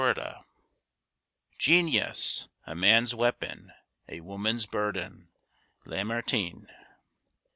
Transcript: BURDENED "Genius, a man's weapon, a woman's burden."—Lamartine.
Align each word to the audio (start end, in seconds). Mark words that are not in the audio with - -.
BURDENED 0.01 0.43
"Genius, 1.59 2.49
a 2.65 2.73
man's 2.73 3.13
weapon, 3.13 3.71
a 4.09 4.21
woman's 4.21 4.65
burden."—Lamartine. 4.65 6.65